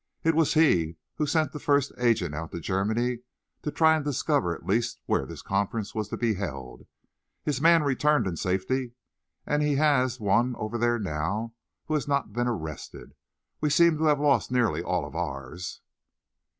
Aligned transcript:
It 0.23 0.33
was 0.33 0.55
he 0.55 0.97
who 1.17 1.27
sent 1.27 1.51
the 1.51 1.59
first 1.59 1.91
agent 1.99 2.33
out 2.33 2.51
to 2.53 2.59
Germany, 2.59 3.19
to 3.61 3.69
try 3.69 3.95
and 3.95 4.03
discover 4.03 4.51
at 4.55 4.65
least 4.65 4.99
where 5.05 5.27
this 5.27 5.43
conference 5.43 5.93
was 5.93 6.07
to 6.07 6.17
be 6.17 6.33
held. 6.33 6.87
His 7.43 7.61
man 7.61 7.83
returned 7.83 8.25
in 8.25 8.35
safety, 8.35 8.93
and 9.45 9.61
he 9.61 9.75
has 9.75 10.19
one 10.19 10.55
over 10.55 10.79
there 10.79 10.97
now 10.97 11.53
who 11.85 11.93
has 11.93 12.07
not 12.07 12.33
been 12.33 12.47
arrested. 12.47 13.13
We 13.59 13.69
seem 13.69 13.99
to 13.99 14.05
have 14.05 14.19
lost 14.19 14.51
nearly 14.51 14.81
all 14.81 15.05
of 15.05 15.15
ours." 15.15 15.81